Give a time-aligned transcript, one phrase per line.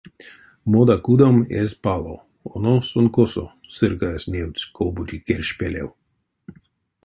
[0.71, 2.15] Мода кудом эзь пало,
[2.51, 5.89] о-но сон косо!— сырькаесь невтсь ков-бути керш пелев.